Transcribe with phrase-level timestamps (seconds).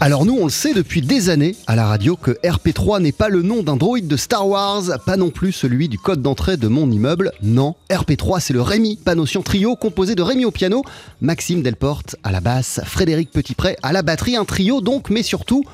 [0.00, 3.28] Alors nous, on le sait depuis des années à la radio que RP3 n'est pas
[3.28, 6.68] le nom d'un droïde de Star Wars, pas non plus celui du code d'entrée de
[6.68, 7.32] mon immeuble.
[7.42, 10.84] Non, RP3 c'est le Rémi Panotion Trio composé de Rémi au piano,
[11.20, 15.64] Maxime Delporte à la basse, Frédéric Petitpré à la batterie, un trio donc, mais surtout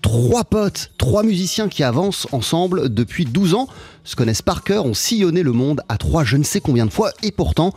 [0.00, 3.68] trois potes, trois musiciens qui avancent ensemble depuis 12 ans,
[4.02, 6.90] se connaissent par cœur, ont sillonné le monde à trois je ne sais combien de
[6.90, 7.74] fois et pourtant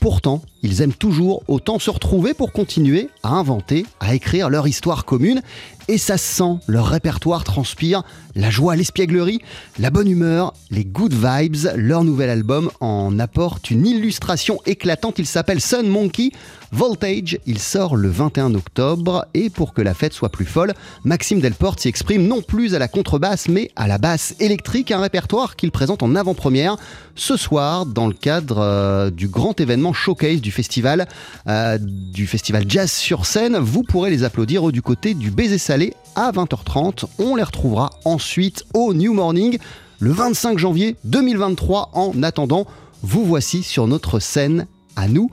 [0.00, 5.04] Pourtant, ils aiment toujours autant se retrouver pour continuer à inventer, à écrire leur histoire
[5.04, 5.42] commune.
[5.88, 8.04] Et ça se sent, leur répertoire transpire
[8.36, 9.40] la joie, l'espièglerie,
[9.78, 11.56] la bonne humeur, les good vibes.
[11.74, 15.18] Leur nouvel album en apporte une illustration éclatante.
[15.18, 16.30] Il s'appelle Sun Monkey
[16.70, 17.38] Voltage.
[17.46, 19.26] Il sort le 21 octobre.
[19.34, 22.78] Et pour que la fête soit plus folle, Maxime Delporte s'y exprime non plus à
[22.78, 24.92] la contrebasse, mais à la basse électrique.
[24.92, 26.76] Un répertoire qu'il présente en avant-première
[27.16, 31.06] ce soir dans le cadre euh, du grand événement showcase du festival,
[31.48, 33.56] euh, du festival Jazz sur scène.
[33.56, 37.04] Vous pourrez les applaudir du côté du baiser salé à 20h30.
[37.18, 39.58] On les retrouvera ensuite au New Morning
[39.98, 41.90] le 25 janvier 2023.
[41.92, 42.66] En attendant,
[43.02, 45.30] vous voici sur notre scène à nous.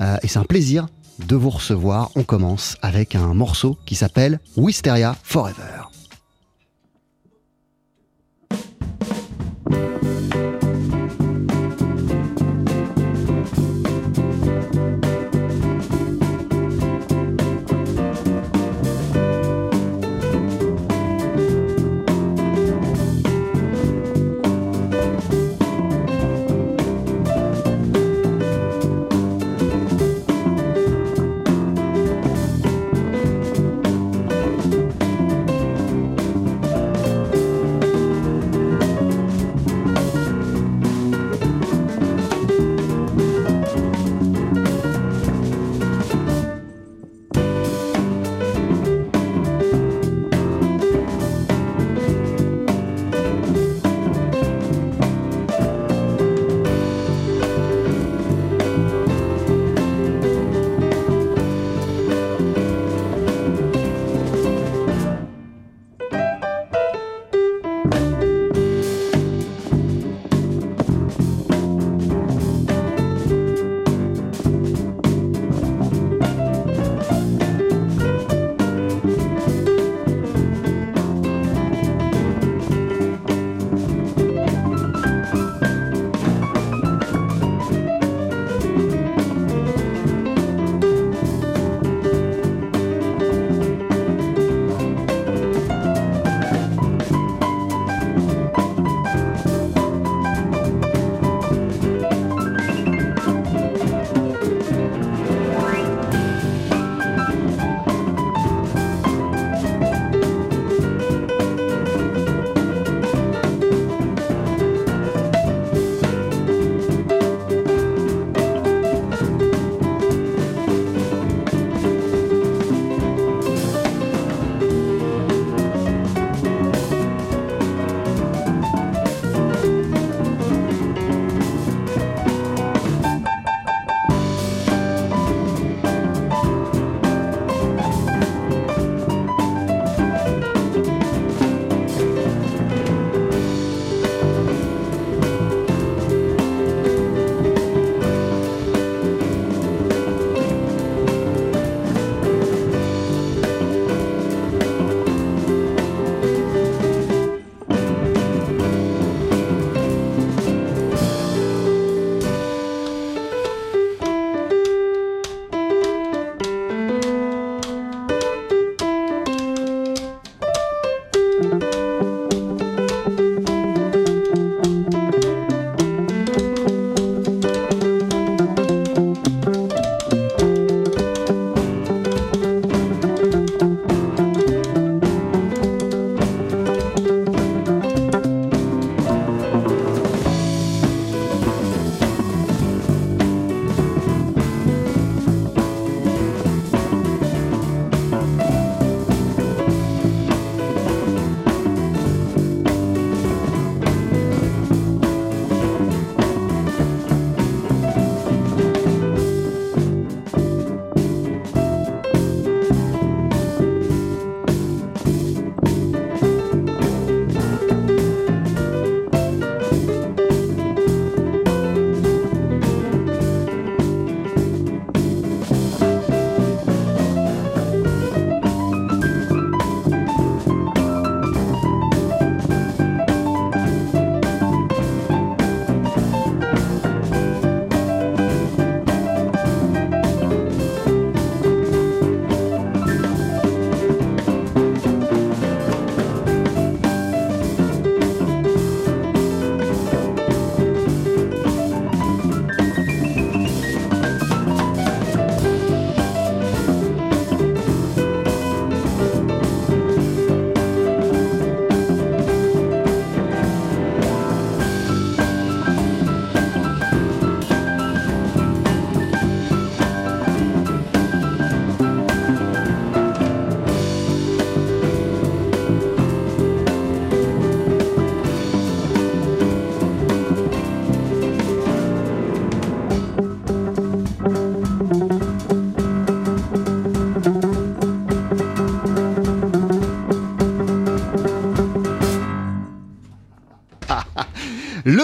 [0.00, 0.86] Euh, et c'est un plaisir
[1.26, 2.10] de vous recevoir.
[2.14, 5.87] On commence avec un morceau qui s'appelle Wisteria Forever.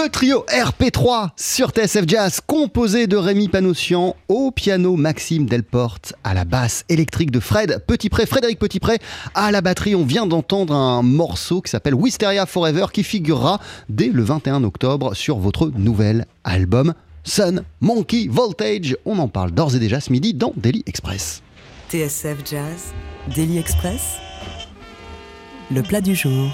[0.04, 6.34] Le trio RP3 sur TSF Jazz, composé de Rémi Panossian au piano, Maxime Delporte à
[6.34, 8.98] la basse électrique de Fred Petitpré, Frédéric Petitpré
[9.34, 9.94] à la batterie.
[9.94, 15.14] On vient d'entendre un morceau qui s'appelle Wisteria Forever qui figurera dès le 21 octobre
[15.14, 16.92] sur votre nouvel album
[17.22, 18.98] Sun Monkey Voltage.
[19.06, 21.42] On en parle d'ores et déjà ce midi dans Daily Express.
[21.88, 22.92] TSF Jazz,
[23.34, 24.02] Daily Express,
[25.70, 26.50] le plat du jour.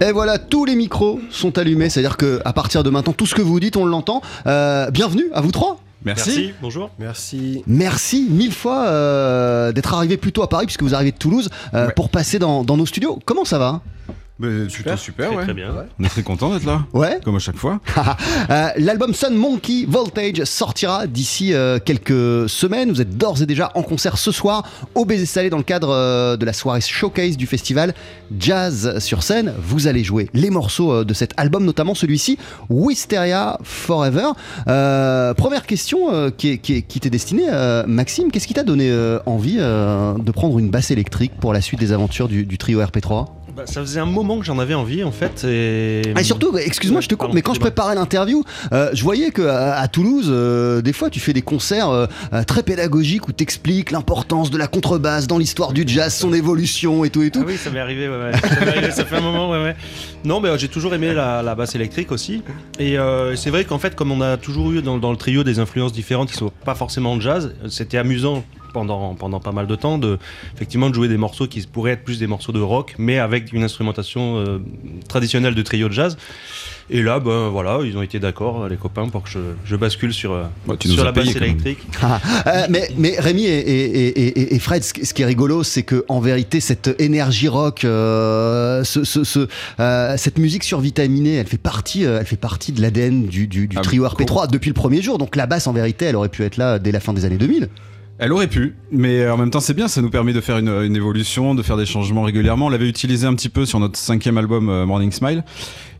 [0.00, 3.34] Et voilà, tous les micros sont allumés, c'est-à-dire que à partir de maintenant, tout ce
[3.34, 4.22] que vous dites, on l'entend.
[4.46, 5.80] Euh, bienvenue à vous trois.
[6.04, 6.52] Merci.
[6.62, 6.90] bonjour.
[7.00, 7.64] Merci.
[7.66, 11.48] Merci mille fois euh, d'être arrivé plus tôt à Paris, puisque vous arrivez de Toulouse,
[11.74, 11.92] euh, Ouais.
[11.94, 13.18] pour passer dans, dans nos studios.
[13.24, 13.80] Comment ça va?
[14.40, 15.42] Bah, super, super, Très, ouais.
[15.44, 15.74] très bien.
[15.98, 17.80] On est très content d'être là, Ouais comme à chaque fois.
[18.50, 22.90] Euh, L'album Sun Monkey Voltage sortira d'ici euh, quelques semaines.
[22.90, 24.62] Vous êtes d'ores et déjà en concert ce soir
[24.94, 27.94] au Baiser Salé dans le cadre euh, de la soirée showcase du festival
[28.38, 29.52] Jazz sur scène.
[29.60, 32.38] Vous allez jouer les morceaux euh, de cet album, notamment celui-ci,
[32.70, 34.28] Wisteria Forever.
[34.68, 38.30] Euh, première question euh, qui, est- qui est- qui t'est destinée, euh, Maxime.
[38.30, 41.80] Qu'est-ce qui t'a donné euh, envie euh, de prendre une basse électrique pour la suite
[41.80, 43.26] des aventures du, du trio RP3
[43.58, 45.42] Bah, ça faisait un moment que j'en avais envie en fait.
[45.42, 48.90] Et, Et surtout, excuse-moi, Ouais, je te coupe, pardon, mais quand je préparais l'interview, euh,
[48.92, 52.06] je voyais que à, à Toulouse, euh, des fois, tu fais des concerts euh,
[52.46, 57.10] très pédagogiques où t'expliques l'importance de la contrebasse dans l'histoire du jazz, son évolution et
[57.10, 57.40] tout et tout.
[57.42, 58.32] Ah oui, ça m'est arrivé, ouais, ouais.
[58.32, 59.74] Ça, m'est arrivé, ça fait un moment, ouais, ouais.
[60.24, 62.44] Non, mais j'ai toujours aimé la, la basse électrique aussi.
[62.78, 62.96] Et
[63.34, 65.92] c'est vrai qu'en fait, comme on a toujours eu dans, dans le trio des influences
[65.92, 70.18] différentes qui sont pas forcément jazz, c'était amusant pendant, pendant pas mal de temps de,
[70.54, 73.52] effectivement, de jouer des morceaux qui pourraient être plus des morceaux de rock, mais avec
[73.52, 74.58] une instrumentation euh,
[75.08, 76.16] traditionnelle de trio de jazz.
[76.90, 80.14] Et là, ben voilà, ils ont été d'accord, les copains, pour que je, je bascule
[80.14, 81.80] sur, euh, Bah, tu sur la basse électrique.
[82.46, 85.26] Euh, mais, mais Rémi et, et- et- et- et Fred, ce qui ce qui est
[85.26, 89.48] rigolo, c'est que en vérité, cette énergie rock, euh, ce- ce- ce,
[89.80, 93.68] euh, cette musique survitaminée, elle fait partie, euh, elle fait partie de l'ADN du, du-
[93.68, 95.18] du Ah, trio mais RP3 depuis le premier jour.
[95.18, 97.36] Donc la basse, en vérité, elle aurait pu être là dès la fin des années
[97.38, 97.68] 2000.
[98.20, 100.96] Elle aurait pu, mais en même temps c'est bien, ça nous permet de faire une,
[100.96, 102.66] évolution, de faire des changements régulièrement.
[102.66, 105.44] On l'avait utilisé un petit peu sur notre cinquième album euh, Morning Smile.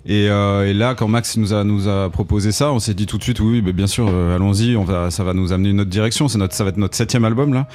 [0.05, 3.23] Et, euh, et là, quand Max nous a, proposé ça, on s'est dit tout de
[3.23, 5.91] suite, oui, bah, bien sûr, euh, allons-y, on va, ça va nous amener une autre
[5.91, 6.27] direction.
[6.27, 7.69] Ça va être notre septième album là.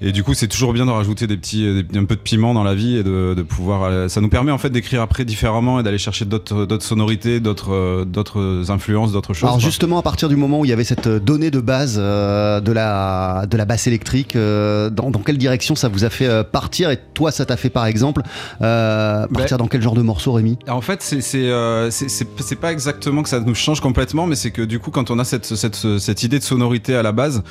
[0.00, 2.20] Et du coup, c'est toujours bien de rajouter des petits, euh, des- un peu de
[2.20, 3.82] piment dans la vie et de, de pouvoir.
[3.82, 7.40] euh, Ça nous permet en fait d'écrire après différemment et d'aller chercher d'autres, d'autres sonorités,
[7.40, 9.48] d'autres, euh, d'autres influences, d'autres choses.
[9.48, 9.64] Alors quoi.
[9.64, 12.70] justement, à partir du moment où il y avait cette donnée de base euh, de,
[12.70, 16.44] la, de la basse électrique, euh, dans, dans quelle direction ça vous a fait euh,
[16.44, 16.90] partir?
[16.90, 18.22] Et toi, ça t'a fait par exemple
[18.62, 20.58] euh, partir dans quel genre de morceau, Rémi?
[20.68, 24.26] En fait, c'est c'est euh, c'est- c'est- c'est pas exactement que ça nous change complètement,
[24.28, 27.02] mais c'est que du coup, quand on a cette, cette, cette idée de sonorité à
[27.02, 27.42] la base,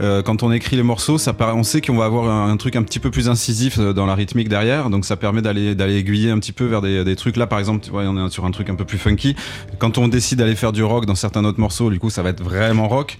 [0.00, 2.82] euh, quand on écrit les morceaux, ça on sait qu'on va avoir un, truc un
[2.82, 6.30] petit peu plus incisif euh, dans la rythmique derrière, donc ça permet d'aller d'aller aiguiller
[6.30, 7.36] un petit peu vers des, des trucs.
[7.36, 9.36] Là, par exemple, tu vois, on est sur un truc un peu plus funky.
[9.78, 12.30] Quand on décide d'aller faire du rock dans certains autres morceaux, du coup, ça va
[12.30, 13.18] être vraiment rock.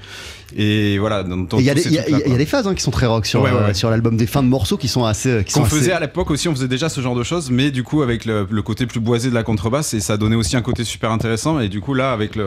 [0.57, 1.25] Et voilà.
[1.59, 3.75] Il y, a des- phases hein, qui sont très rock sur, Ouais, ouais, euh, ouais.
[3.75, 5.45] sur l'album, des fins de morceaux qui sont assez.
[5.53, 7.83] Qu'on assez- faisait à l'époque aussi, on faisait déjà ce genre de choses, mais du
[7.83, 10.63] coup avec le, le côté plus boisé de la contrebasse et ça donnait aussi un
[10.63, 12.47] côté super intéressant et du coup là avec le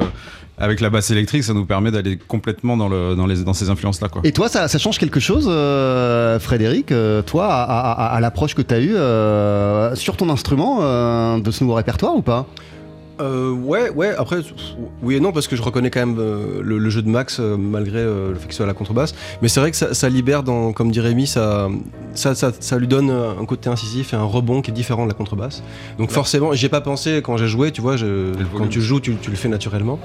[0.59, 3.69] avec la basse électrique, ça nous permet d'aller complètement dans le dans les dans ces
[3.69, 4.21] influences là quoi.
[4.23, 8.19] Et toi, ça, ça change quelque chose, euh, Frédéric, euh, toi, à, à- à- à
[8.19, 12.47] l'approche que tu as eue euh, sur ton instrument de ce nouveau répertoire ou pas?
[13.19, 14.37] Euh, ouais, ouais, après,
[15.01, 17.37] oui et non, parce que je reconnais quand même euh, le, le jeu de Max,
[17.39, 19.15] euh, malgré euh, le fait que ce soit à la contrebasse.
[19.41, 21.67] Mais c'est vrai que ça, ça libère, dans, comme dit Rémi, ça,
[22.13, 25.09] ça, ça, ça lui donne un côté incisif et un rebond qui est différent de
[25.09, 25.63] la contrebasse.
[25.97, 28.99] Donc forcément, j'y ai pas pensé quand j'ai joué, tu vois, je- quand tu joues,
[28.99, 29.99] tu, tu le fais naturellement.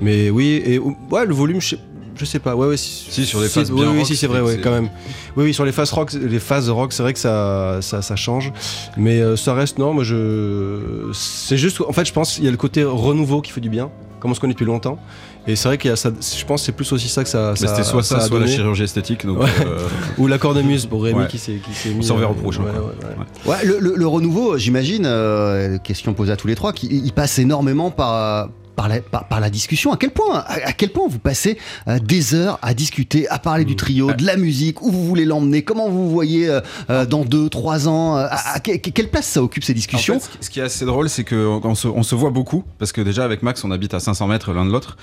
[0.00, 1.78] Mais oui, et ouais, le volume, je sais,
[2.16, 2.76] je sais pas, ouais, ouais.
[2.76, 4.88] Si, Si, sur phases oui, bien oui, rock, si, c'est vrai, ouais, quand même.
[5.36, 8.16] Oui, oui, sur les phases rock, les phases rock, c'est vrai que ça, ça, ça
[8.16, 8.52] change.
[8.96, 11.10] Mais euh, ça reste, non, moi je.
[11.12, 13.68] C'est juste, en fait, je pense qu'il y a le côté renouveau qui fait du
[13.70, 13.90] bien,
[14.20, 14.98] comme on se connaît depuis longtemps.
[15.46, 17.28] Et c'est vrai qu'il y a ça, je pense que c'est plus aussi ça que
[17.28, 17.50] ça.
[17.50, 19.26] Mais ça c'était soit ça, a soit la chirurgie esthétique.
[19.26, 19.48] Donc, Ouais.
[19.66, 19.86] euh,
[20.18, 21.26] Ou la cornemuse pour Rémi Ouais.
[21.26, 22.02] qui s'est qui s'est mis.
[22.02, 22.80] s'en verra au euh, prochain, ouais, quoi.
[22.80, 23.58] ouais, ouais.
[23.58, 27.12] Ouais, le, le- le renouveau, j'imagine, euh, question posée à tous les trois, qui il
[27.12, 28.48] passe énormément par.
[28.76, 31.58] Par la, par, par la discussion, à quel point, à, à quel point vous passez
[31.86, 35.24] euh, des heures à discuter, à parler du trio, de la musique, où vous voulez
[35.24, 39.26] l'emmener, comment vous voyez euh, euh, dans deux, trois ans, à, à que- quelle place
[39.26, 41.74] ça occupe ces En discussions fait, ce qui- ce qui est assez drôle, c'est qu'on
[41.76, 44.52] se, on se voit beaucoup, parce que déjà avec Max, on habite à 500 mètres
[44.52, 44.96] l'un de l'autre.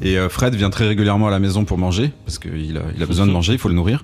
[0.00, 3.26] Et euh, Fred vient très régulièrement à la maison pour manger, parce qu'il a, besoin
[3.26, 4.02] de manger, il faut le nourrir.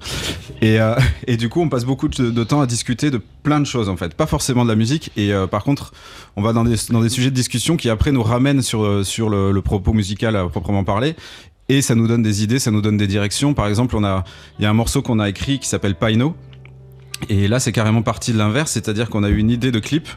[0.60, 0.94] Et, euh,
[1.38, 4.14] du coup, on passe beaucoup de, temps à discuter de plein de choses, en fait.
[4.14, 5.10] Pas forcément de la musique.
[5.16, 5.92] Et euh, par contre,
[6.36, 10.36] on va dans des, sujets de discussion qui après nous ramènent sur, le, propos musical
[10.36, 11.16] à proprement parler.
[11.70, 13.54] Et ça nous donne des idées, ça nous donne des directions.
[13.54, 16.34] Par exemple, il y a un morceau qu'on a écrit qui s'appelle Pino.
[17.28, 20.08] Et là, c'est carrément parti de l'inverse, c'est-à-dire qu'on a eu une idée de clip.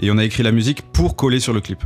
[0.00, 1.82] et on a écrit la musique pour coller sur le clip.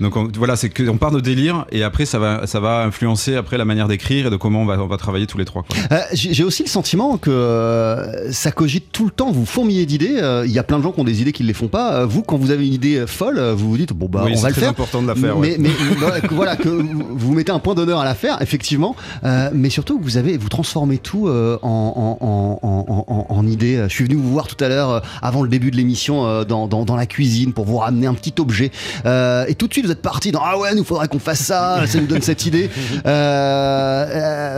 [0.00, 3.34] Donc on- voilà, c'est qu'on part de délire et après ça va, ça va influencer
[3.36, 5.64] après la manière d'écrire et de comment on va, on va travailler tous les trois.
[5.92, 10.16] Euh, J'ai aussi le sentiment que euh, ça cogite tout le temps, vous fourmillez d'idées.
[10.20, 11.68] euh, Il y a plein de gens qui ont des idées qui ne les font
[11.68, 12.04] pas.
[12.04, 14.42] Vous, quand vous avez une idée folle, vous vous dites bon bah Oui, on c'est
[14.42, 14.68] va le faire.
[14.70, 15.56] important de la faire, Mais, ouais.
[15.58, 18.94] mais voilà, que, voilà, que vous vous mettez un point d'honneur à la faire, effectivement.
[19.54, 23.84] Mais surtout, vous avez vous transformez tout en, en, idées.
[23.88, 26.84] Je suis venu vous voir tout à l'heure avant le début de l'émission dans, dans,
[26.84, 28.70] dans la cuisine pour vous ramener un petit objet.
[29.04, 31.86] Et tout de suite, vous êtes parti dans ah ouais, nous faudrait qu'on fasse ça.
[31.86, 32.70] Ça nous donne cette idée.
[33.06, 34.06] Euh,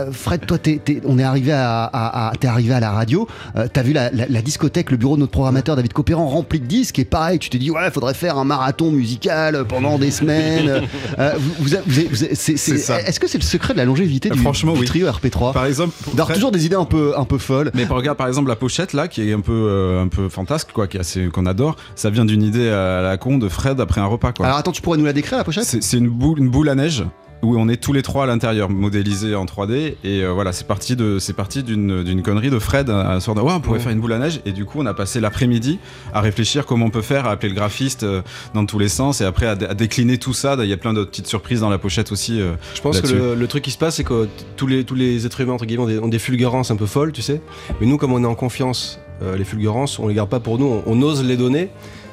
[0.09, 3.27] euh, Fred, toi, t'es- t'es- on est arrivé à, à, arrivé à la radio.
[3.55, 6.59] Euh, T'as vu la, la- la discothèque, le bureau de notre programmateur David Copéran rempli
[6.59, 6.99] de disques.
[6.99, 10.81] Et pareil, tu t'es dit ouais, faudrait faire un marathon musical pendant des semaines.
[11.17, 12.23] Euh, vous, vous, vous.
[12.23, 14.85] Est-ce que c'est le secret de la longévité du, Franchement, du oui.
[14.85, 17.71] trio RP3 Par exemple, D'avoir toujours des idées un peu, un peu folles.
[17.73, 20.87] Mais regarde par exemple la pochette là qui est un peu un peu fantasque quoi,
[20.87, 21.75] qu'on adore.
[21.95, 24.45] Ça vient d'une idée à la con de Fred après un repas quoi.
[24.45, 26.75] Alors attends, tu pourrais nous la décrire la pochette C'est une boule, une boule à
[26.75, 27.03] neige
[27.41, 29.95] où on est tous les trois à l'intérieur, modélisés en 3D.
[30.03, 33.33] Et euh, voilà, c'est parti de, c'est parti d'une, d'une connerie de Fred, un sort
[33.33, 34.41] de ouais, on pourrait faire une boule à neige.
[34.45, 35.79] Et du coup, on a passé l'après-midi
[36.13, 38.21] à réfléchir comment on peut faire, à appeler le graphiste euh,
[38.53, 40.57] dans tous les sens, et après à, dé- à décliner tout ça.
[40.59, 42.41] Il y a plein d'autres petites surprises dans la pochette aussi.
[42.41, 44.95] euh, Je pense que le, le truc qui se passe, c'est que tous les, tous
[44.95, 47.41] les êtres humains, entre guillemets, ont des, ont des fulgurances un peu folles, tu sais.
[47.79, 50.59] Mais nous, comme on est en confiance, euh, les fulgurances, on les garde pas pour
[50.59, 51.69] nous, on, on ose les donner.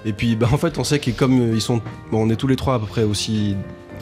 [0.06, 1.80] Et puis, bah, en fait, on sait que comme euh, ils sont,
[2.12, 3.56] bon, on est tous les trois à peu près aussi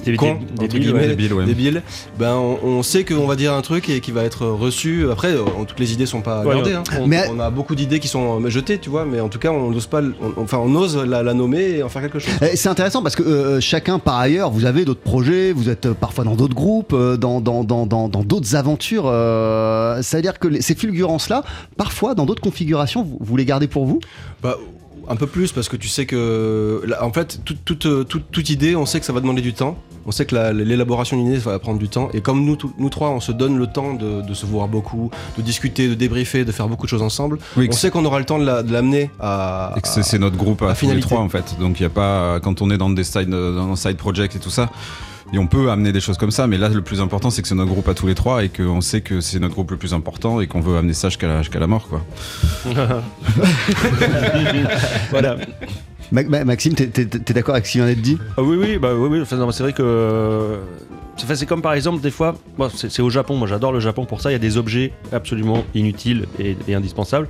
[0.05, 1.07] Des- guillemets, ouais.
[1.09, 1.47] Débiles, ouais.
[1.47, 1.83] débiles,
[2.19, 5.09] ben on, on sait qu'on va dire un truc et qui va être reçu.
[5.11, 6.71] Après, euh, toutes les idées sont pas Ouais, gardées.
[6.73, 6.77] ouais.
[6.77, 6.83] hein.
[7.01, 9.39] On, Mais- on a beaucoup d'idées qui sont euh, jetées, tu vois, mais en tout
[9.39, 12.19] cas, on n'ose pas, on- enfin, on ose la, la nommer et en faire quelque
[12.19, 12.35] chose.
[12.43, 15.87] Eh, C'est intéressant parce que euh, chacun par ailleurs, vous avez d'autres projets, vous êtes
[15.87, 19.05] euh, parfois dans d'autres groupes, euh, dans dans dans dans dans d'autres aventures.
[19.07, 21.45] euh, ça veut dire que les- ces fulgurances là,
[21.79, 24.01] parfois dans d'autres configurations, vous, vous les gardez pour vous?
[24.43, 24.59] Bah,
[25.09, 28.31] un peu plus parce que tu sais que là, en fait toute, toute, euh, toute,
[28.31, 31.17] toute idée on sait que ça va demander du temps on sait que la- l'élaboration
[31.17, 33.57] d'une idée ça va prendre du temps et comme nous, nous trois on se donne
[33.59, 36.91] le temps de, de se voir beaucoup de discuter de débriefer de faire beaucoup de
[36.91, 39.81] choses ensemble Oui, on sait qu'on aura le temps de la- de l'amener à, Et
[39.81, 41.57] que c'est notre groupe à, à tous les trois en fait.
[41.59, 44.39] Donc il y a pas quand on est dans des side dans side project et
[44.39, 44.71] tout ça.
[45.35, 47.49] Et on peut amener des choses comme ça, mais là le plus important c'est que
[47.49, 49.77] c'est notre groupe à tous les trois et qu'on sait que c'est notre groupe le
[49.77, 52.03] plus important et qu'on veut amener ça jusqu'à la, jusqu'à la mort quoi.
[55.11, 55.37] Voilà.
[56.13, 58.19] Ma- Ma- Maxime, t'es t'es d'accord avec ce qui vient d'être dit?
[58.37, 59.21] Ah oui, oui, bah oui, oui.
[59.23, 60.59] Enfin, c'est vrai que.
[61.17, 63.73] c'est- enfin, C'est comme par exemple, des fois, bon, c'est c'est au Japon, moi j'adore
[63.73, 67.29] le Japon pour ça, il y a des objets absolument inutiles et, et indispensables.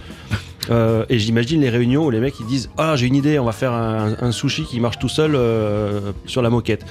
[0.71, 3.45] Euh, et j'imagine les réunions où les mecs ils disent Ah, j'ai une idée, on
[3.45, 6.85] va faire un, un sushi qui marche tout seul euh, sur la moquette.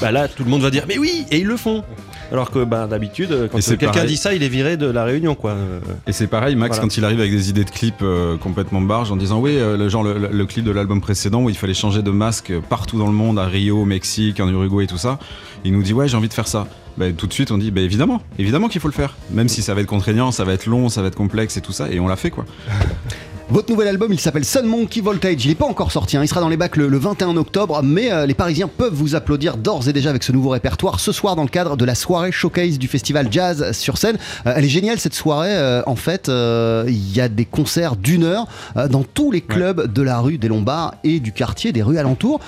[0.00, 1.84] Bah là, tout le monde va dire Mais oui Et ils le font
[2.32, 5.04] Alors que bah, d'habitude, quand Et c'est quelqu'un dit ça, il est viré de la
[5.04, 5.50] réunion, quoi.
[5.52, 6.82] Euh, Et c'est pareil, Max, Voilà.
[6.88, 9.76] quand il arrive avec des idées de clips euh, complètement barges en disant oui, euh,
[9.76, 12.98] le genre le, le clip de l'album précédent où il fallait changer de masque partout
[12.98, 15.18] dans le monde, à Rio, au Mexique, en Uruguay et tout ça,
[15.64, 16.66] il nous dit ouais, j'ai envie de faire ça.
[16.96, 19.14] Bah, tout de suite, on dit bah, évidemment, évidemment qu'il faut le faire.
[19.30, 21.60] Même si ça va être contraignant, ça va être long, ça va être complexe et
[21.60, 22.44] tout ça, et on l'a fait quoi.
[23.52, 25.44] Votre nouvel album, il s'appelle Sun Monkey Voltage.
[25.44, 26.22] Il n'est pas encore sorti, hein.
[26.22, 29.16] il sera dans les bacs le, le 21 octobre, mais euh, les Parisiens peuvent vous
[29.16, 31.96] applaudir d'ores et déjà avec ce nouveau répertoire ce soir dans le cadre de la
[31.96, 34.18] soirée showcase du festival Jazz sur scène.
[34.46, 35.48] Euh, elle est géniale cette soirée.
[35.50, 38.46] euh, en fait, il y a des concerts d'une heure
[38.88, 42.38] dans tous les clubs de la rue des Lombards et du quartier, des rues alentours.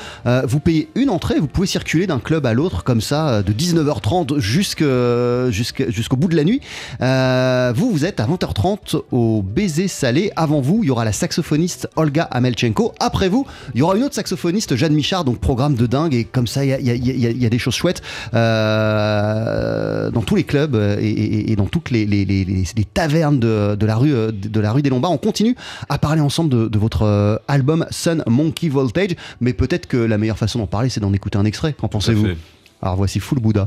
[0.44, 4.38] Vous payez une entrée, vous pouvez circuler d'un club à l'autre comme ça de 19h30
[4.38, 4.84] jusque-
[5.50, 6.60] jusque- jusqu'au bout de la nuit.
[7.74, 10.30] Vous, vous êtes à 20h30 au Baiser Salé.
[10.36, 12.92] Avant vous, il aura la saxophoniste Olga Amelchenko.
[13.00, 16.14] Après vous, il y aura une autre saxophoniste, Jeanne Michard, donc programme de dingue.
[16.14, 18.02] Et comme ça, il y a, y y y des choses chouettes
[18.34, 22.64] euh, dans tous les clubs euh, et, et- et dans toutes les, les- les- les-
[22.76, 25.12] les tavernes de, de la rue, euh, de la rue des Lombards.
[25.12, 25.56] On continue
[25.88, 29.16] à parler ensemble de, de votre album Sun Monkey Voltage.
[29.40, 31.72] Mais peut-être que la meilleure façon d'en parler, c'est d'en écouter un extrait.
[31.72, 32.22] Qu'en pensez-vous?
[32.80, 33.66] Alors voici Full Buddha.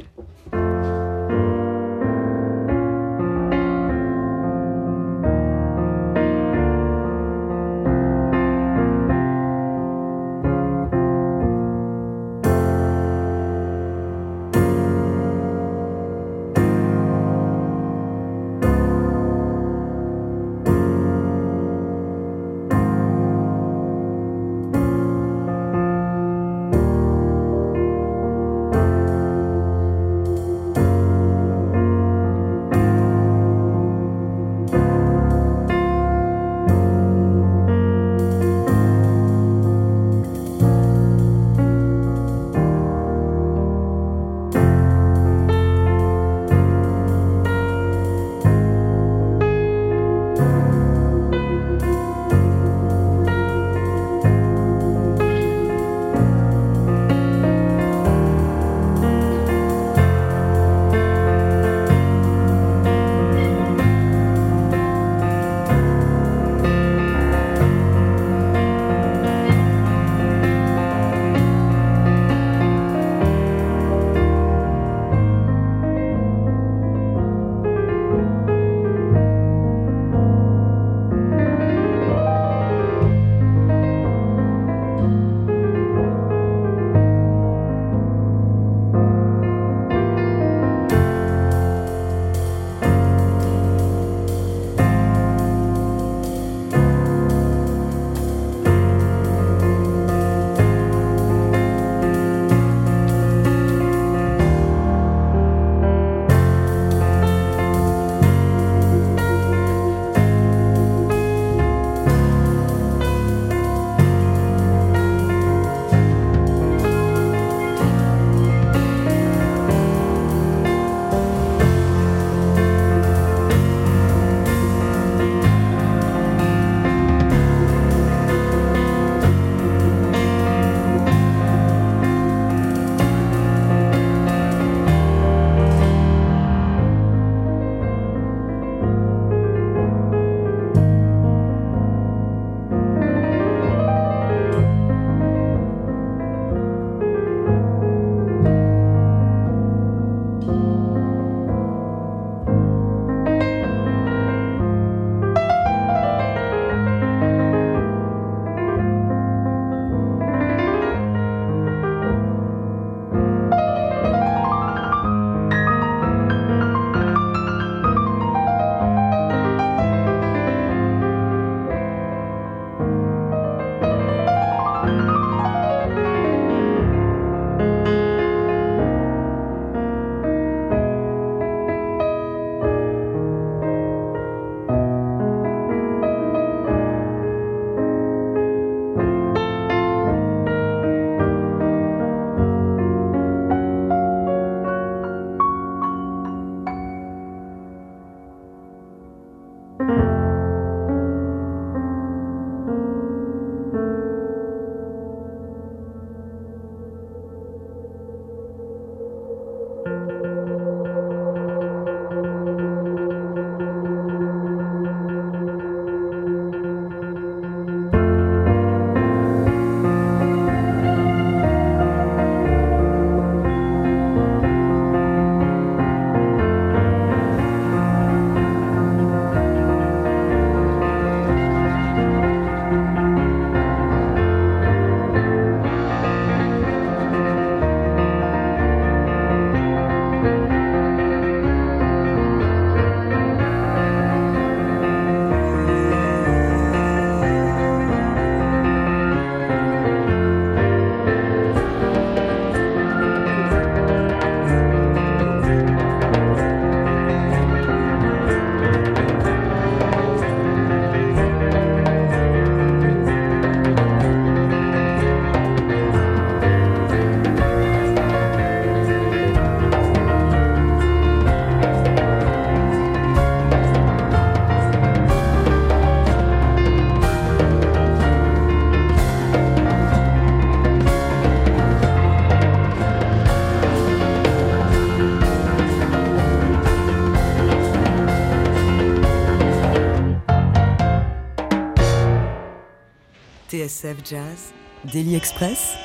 [293.49, 294.53] TSF Jazz,
[294.91, 295.75] Daily Express,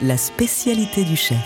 [0.00, 1.38] la spécialité du chef.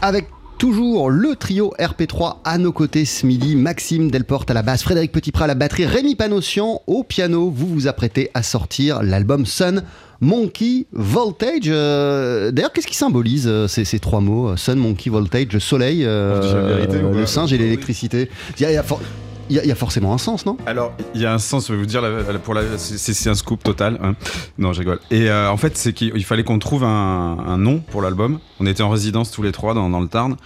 [0.00, 0.26] Avec
[0.58, 5.10] toujours le trio RP3 à nos côtés ce midi, Maxime Delporte à la basse, Frédéric
[5.10, 7.50] Petitprat à la batterie, Rémi Panossian au piano.
[7.50, 9.82] Vous vous apprêtez à sortir l'album Sun
[10.20, 11.62] Monkey Voltage.
[11.66, 16.04] Euh, D'ailleurs, qu'est-ce qui symbolise euh, ces, ces trois mots Sun, Monkey, Voltage, le soleil,
[16.04, 18.30] euh, vérité le singe et l'électricité?
[19.50, 20.56] Il y a- forcément un sens, non?
[20.66, 22.02] Alors, il y a un sens, je vais vous dire,
[22.42, 23.98] pour la, c'est un scoop total.
[24.02, 24.14] hein.
[24.58, 25.00] Non, je rigole.
[25.10, 28.40] Et euh, en fait, c'est qu'il il fallait qu'on trouve un, nom pour l'album.
[28.60, 30.36] On était en résidence tous les trois dans, le Tarn.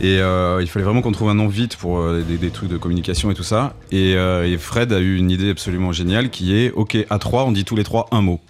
[0.00, 2.78] Et euh, il fallait vraiment qu'on trouve un nom vite pour euh, des, trucs de
[2.78, 3.74] communication et tout ça.
[3.90, 4.16] Et
[4.58, 7.76] Fred a eu une idée absolument géniale qui est OK, à trois, on dit tous
[7.76, 8.40] les trois un mot.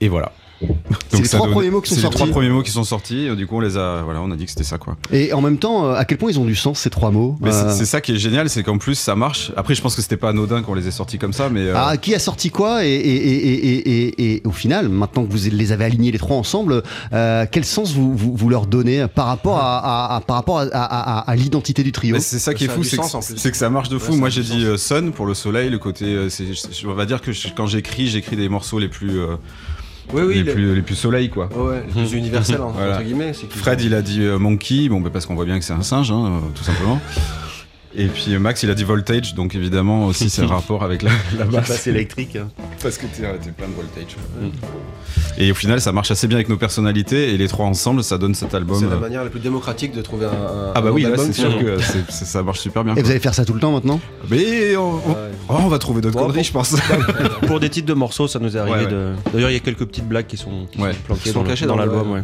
[0.00, 0.32] Et voilà.
[1.10, 2.16] C'est les trois donne- premiers mots qui sont c'est sortis.
[2.18, 3.26] les trois premiers mots qui sont sortis.
[3.26, 4.02] et Du coup, on les a.
[4.02, 4.96] Voilà, on a dit que c'était ça, quoi.
[5.12, 7.38] Et en même temps, euh, à quel point ils ont du sens ces trois mots
[7.44, 9.52] Euh, c'est ça qui est génial, c'est qu'en plus ça marche.
[9.56, 11.60] Après, je pense que c'était pas anodin qu'on les ait sortis comme ça, mais.
[11.60, 15.24] euh, Ah, qui a sorti quoi et, et- et- et- et- et au final, maintenant
[15.24, 18.66] que vous les avez alignés les trois ensemble, euh, quel sens vous, vous, vous leur
[18.66, 22.16] donnez par rapport à, à- à- par rapport à, à- à- à l'identité du trio?
[22.18, 22.96] C'est ça qui est Ça fou, c'est
[23.50, 24.12] que, ça marche de fou.
[24.12, 24.82] Ouais, Moi j'ai dit sens.
[24.82, 26.16] sun pour le soleil, le côté.
[26.86, 29.36] on va dire que je- quand j'écris, j'écris des morceaux les plus, euh,
[30.12, 31.48] Oui, oui, les, le- plus les plus soleil quoi.
[31.54, 32.94] Ouais, ouais, le plus universel, Voilà.
[32.96, 33.32] entre guillemets.
[33.50, 35.82] Fred il a dit euh, monkey, bon bah, parce qu'on voit bien que c'est un
[35.82, 37.00] singe, hein, euh, tout simplement.
[37.96, 41.02] Et puis euh, Max il a dit voltage, donc évidemment aussi c'est un rapport avec
[41.02, 41.68] la, la basse.
[41.68, 42.36] Basse électrique.
[42.36, 42.48] hein.
[42.82, 43.22] Parce que t'es
[43.52, 44.16] plein de voltage.
[45.38, 48.18] Et au final ça marche assez bien avec nos personnalités et les trois ensemble ça
[48.18, 48.78] donne cet album.
[48.78, 50.28] C'est la euh, manière la plus démocratique de trouver un.
[50.30, 52.84] un- Ah bah un oui, là album, c'est sûr que c'est- c'est- ça marche super
[52.84, 52.94] bien.
[52.94, 54.00] Et vous allez faire ça tout le temps maintenant?
[54.30, 55.14] Mais on, on- Ouais.
[55.48, 56.42] oh, on va trouver d'autres Bon, conneries, bon.
[56.44, 56.76] je pense.
[57.46, 58.90] Pour des titres de morceaux, ça nous est arrivé Ouais, ouais.
[58.92, 59.12] de.
[59.32, 60.92] D'ailleurs, il y a quelques petites blagues qui sont, qui Ouais.
[60.92, 62.10] sont planquées Qui sont dans, l'album.
[62.12, 62.22] Ouais.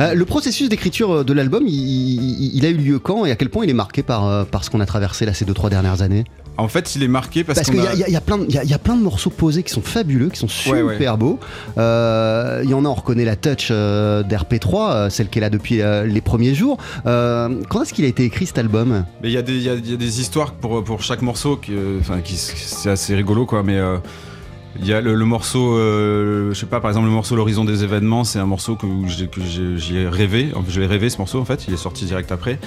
[0.00, 3.36] Euh, Le processus d'écriture de l'album, il, il- il a eu lieu quand et à
[3.36, 5.54] quel point il est marqué par, euh, par ce qu'on a traversé là ces deux
[5.54, 6.24] trois dernières années?
[6.58, 8.36] En fait, il est marqué parce, qu'il y, a- a- y a- y a plein
[8.36, 10.38] de- il y a- il y a plein de morceaux posés qui sont fabuleux, qui
[10.38, 11.16] sont super Ouais, ouais.
[11.16, 11.38] beaux.
[11.78, 15.40] Euh, Il y en a, on reconnaît la touch euh, d'RP3, euh, celle qui est
[15.40, 16.76] là depuis les premiers jours.
[17.04, 19.04] Quand est-ce qu'il a été écrit cet album?
[19.24, 21.72] Il y, a des- y a- a histoires pour, pour chaque morceau, qui,
[22.24, 23.62] qui, c'est assez rigolo quoi.
[23.62, 23.78] Mais
[24.78, 27.82] il y a le, morceau, euh, je sais pas, par exemple le morceau L'horizon des
[27.82, 30.52] événements, c'est un morceau que, j'ai- rêvé.
[30.68, 32.58] Je l'ai rêvé ce morceau en fait, il est sorti direct après.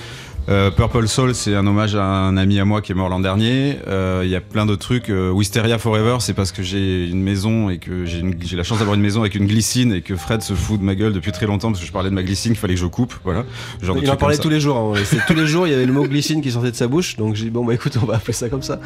[0.50, 3.22] Euh, Purple Soul, c'est un hommage à un ami à moi qui est mort l'an
[3.22, 3.78] dernier.
[3.88, 5.10] Euh, Il y a plein d'autres trucs.
[5.10, 8.96] Euh, Wisteria Forever, c'est parce que j'ai une maison et que j'ai la chance d'avoir
[8.96, 11.46] une maison avec une glycine et que Fred se fout de ma gueule depuis très
[11.46, 13.14] longtemps parce que je parlais de ma glycine, qu'il fallait que je coupe.
[13.24, 13.46] Voilà.
[13.82, 14.76] Genre de Il en parlait tous les jours.
[14.98, 15.02] hein.
[15.28, 17.16] Tous les jours, il y avait le mot glycine qui sortait de sa bouche.
[17.16, 18.82] Donc j'ai dit, bon, bah écoute, on va appeler ça comme ça.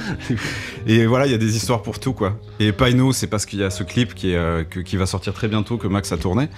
[0.86, 2.38] Et voilà, il y a des histoires pour tout, quoi.
[2.60, 5.08] Et Paino, c'est parce qu'il y a ce clip qui, est, euh, que- qui va
[5.08, 6.50] sortir très bientôt, que Max a tourné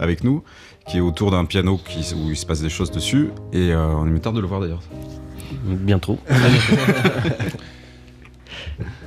[0.00, 0.42] avec nous,
[0.88, 3.30] qui est autour d'un piano qui, où il se passe des choses dessus.
[3.52, 4.82] Et euh, on est tard de le voir d'ailleurs.
[5.64, 6.18] Bientôt.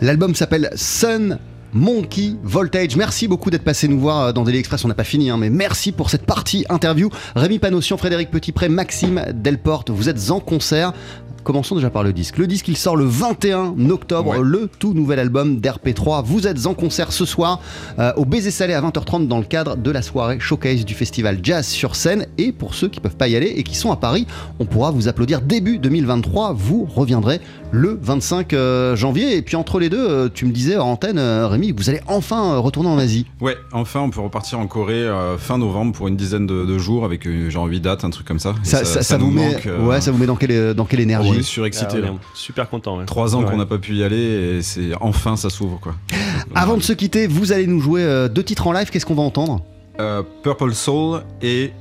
[0.02, 1.39] L'album s'appelle Sun
[1.74, 2.96] Monkey Voltage.
[2.96, 4.86] Merci beaucoup d'être passé nous voir euh, dans Daily Express.
[4.86, 7.10] On n'a pas fini, hein, mais merci pour cette partie interview.
[7.36, 10.94] Rémi Panossian, Frédéric Petitpré, Maxime Delporte, vous êtes en concert.
[11.43, 12.38] Commençons déjà par le disque.
[12.38, 14.38] Le disque, il sort le 21 octobre, Ouais.
[14.41, 16.23] le tout nouvel album d'RP3.
[16.23, 17.60] Vous êtes en concert ce soir
[17.99, 21.39] euh, au Baiser Salé à 20h30 dans le cadre de la soirée showcase du festival
[21.41, 22.27] Jazz sur scène.
[22.38, 24.27] Et pour ceux qui peuvent pas y aller et qui sont à Paris,
[24.60, 26.54] on pourra vous applaudir début 2023.
[26.54, 29.36] Vous reviendrez le 25 euh, janvier.
[29.38, 32.58] Et puis entre les deux, euh, tu me disais en antenne, Rémi, vous allez enfin
[32.58, 33.25] retourner en Asie.
[33.39, 37.06] Ouais, enfin, on peut repartir en Corée fin novembre pour une dizaine de, de jours
[37.06, 38.54] avec genre 8 dates, un truc comme ça.
[38.63, 40.99] Ça, ça- ça nous vous met, manque, ouais, ça vous met dans quelle, dans quelle
[40.99, 41.98] énergie On est surexcité.
[42.06, 42.98] Ah, ouais, super content.
[43.00, 43.06] ouais.
[43.06, 43.50] Trois ans Ouais.
[43.50, 44.17] qu'on n'a pas pu y aller
[44.58, 45.96] et c'est enfin ça s'ouvre quoi.
[46.56, 48.89] Avant de se quitter, vous allez nous jouer euh, deux titres en live.
[48.89, 49.63] Qu'est-ce qu'on va entendre?
[50.00, 51.72] Euh, Purple Soul et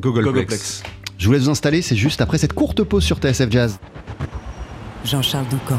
[0.00, 0.32] Googleplex.
[0.32, 0.82] Googleplex.
[1.18, 3.78] Je vous laisse vous installer, c'est juste après cette courte pause sur TSF Jazz.
[5.04, 5.78] Jean-Charles Doucan,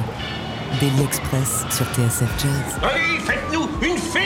[0.80, 2.80] Daily Express sur TSF Jazz.
[2.84, 4.23] Allez, faites-nous une féerie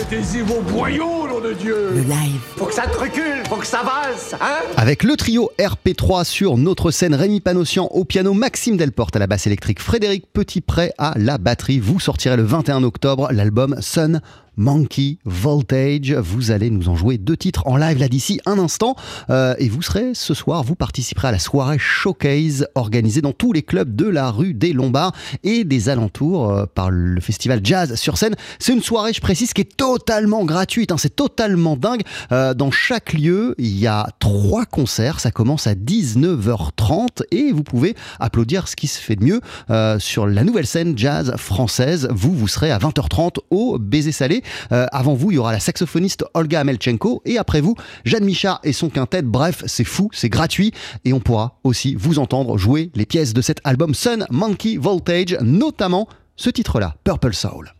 [0.00, 3.66] Mettez-y vos boyaux, nom de Dieu Le live, Faut que ça te recule, faut que
[3.66, 8.78] ça valse, hein Avec le trio RP3 sur notre scène, Rémi Panossian au piano, Maxime
[8.78, 11.80] Delporte à la basse électrique, Frédéric Petitpré à la batterie.
[11.80, 14.22] Vous sortirez le 21 octobre l'album Sun
[14.60, 16.12] Monkey Voltage.
[16.12, 18.94] Vous allez nous en jouer deux titres en live là d'ici un instant.
[19.30, 23.52] Euh, et vous serez ce soir, vous participerez à la soirée showcase organisée dans tous
[23.52, 25.12] les clubs de la rue des Lombards
[25.44, 28.34] et des alentours euh, par le festival Jazz sur scène.
[28.58, 30.92] C'est une soirée, je précise, qui est totalement gratuite.
[30.92, 30.96] hein.
[30.98, 32.02] c'est totalement dingue.
[32.30, 35.20] Euh, dans chaque lieu, il y a trois concerts.
[35.20, 39.98] Ça commence à 19h30 et vous pouvez applaudir ce qui se fait de mieux euh,
[39.98, 42.08] sur la nouvelle scène jazz française.
[42.10, 44.42] Vous, vous serez à 20h30 au Baiser Salé.
[44.72, 48.60] Euh, avant vous, il y aura la saxophoniste Olga Amelchenko et après vous, Jeanne Michard
[48.64, 49.22] et son quintet.
[49.22, 50.72] Bref, c'est fou, c'est gratuit
[51.04, 55.36] et on pourra aussi vous entendre jouer les pièces de cet album Sun Monkey Voltage,
[55.40, 57.74] notamment ce titre-là, Purple Soul.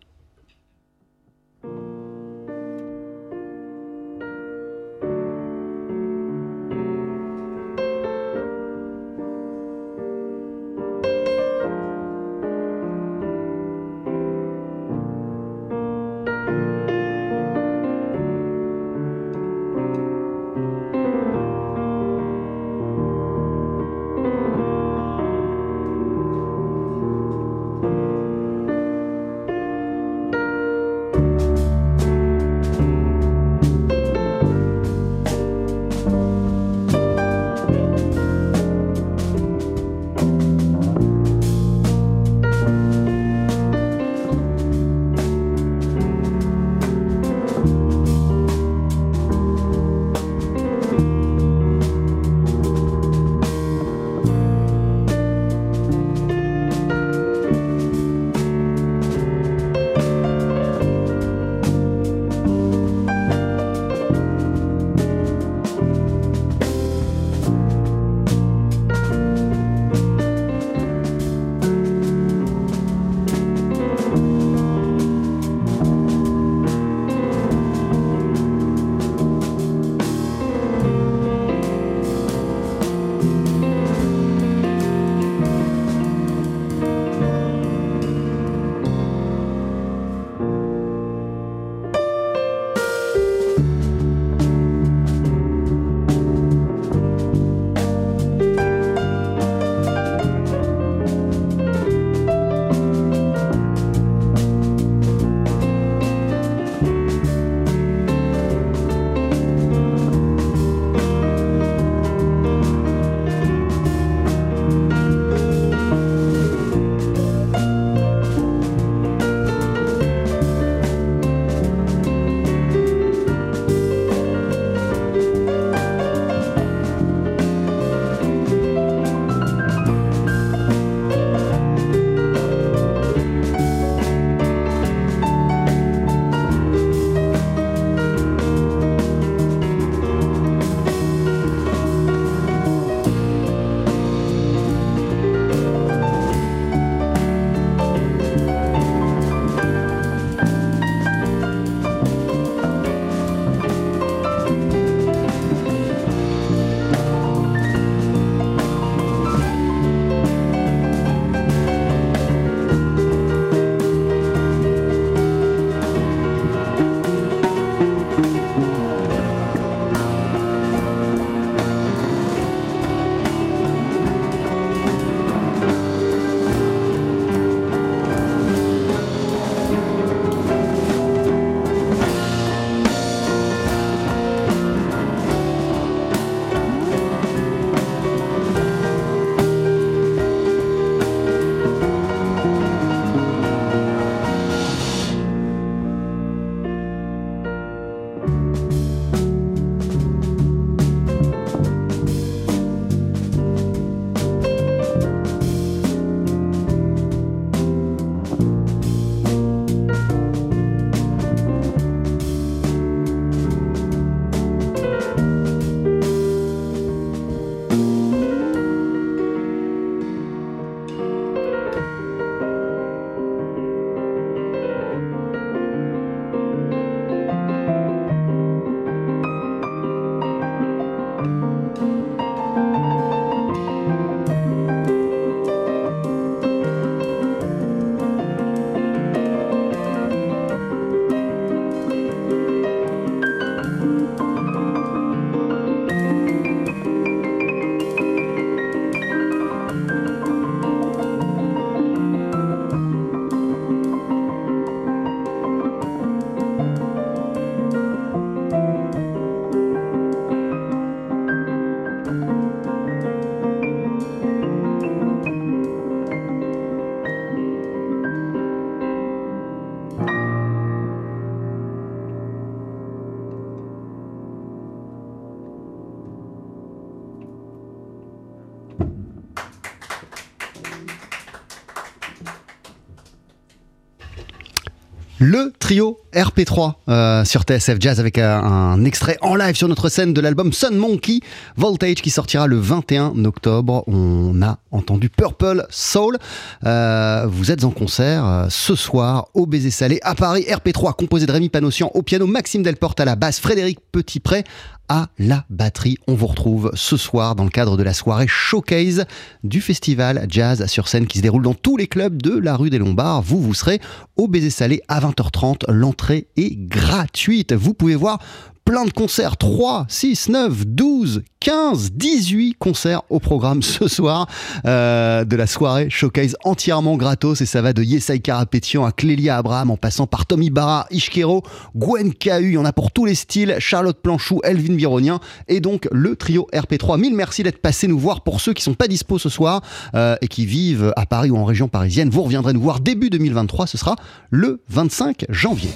[285.71, 290.13] Trio RP3 euh, sur TSF Jazz avec un, un extrait en live sur notre scène
[290.13, 291.21] de l'album Sun Monkey
[291.55, 293.85] Voltage qui sortira le 21 octobre.
[293.87, 296.17] On a entendu Purple Soul.
[296.65, 300.45] Euh, vous êtes en concert euh, ce soir au Baiser Salé à Paris.
[300.49, 304.43] RP3 composé de Rémi Panossian au piano, Maxime Delporte à la basse, Frédéric Petitpré
[304.89, 305.97] à la batterie.
[306.07, 309.05] On vous retrouve ce soir dans le cadre de la soirée showcase
[309.43, 312.69] du festival Jazz sur scène qui se déroule dans tous les clubs de la rue
[312.69, 313.21] des Lombards.
[313.21, 313.79] Vous, vous serez
[314.17, 315.71] au Baiser Salé à 20h30.
[315.71, 317.53] L'entrée est gratuite.
[317.53, 318.19] Vous pouvez voir
[318.65, 324.27] plein de concerts, 3, 6, 9, 12, 15, 18 concerts au programme ce soir
[324.65, 329.37] euh, de la soirée showcase entièrement gratos et ça va de Yesai Karapetian à Clélia
[329.37, 331.43] Abraham en passant par Tommy Barra, Ishkero,
[331.75, 335.59] Gwen Kahu, il y en a pour tous les styles, Charlotte Planchou, Elvin Vironien et
[335.59, 336.99] donc le trio RP3.
[336.99, 339.61] Mille merci d'être passé nous voir pour ceux qui sont pas dispo ce soir
[339.95, 342.09] euh, et qui vivent à Paris ou en région parisienne.
[342.09, 343.95] Vous reviendrez nous voir début 2023, ce sera
[344.29, 345.71] le 25 janvier.